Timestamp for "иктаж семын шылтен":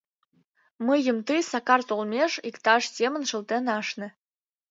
2.49-3.63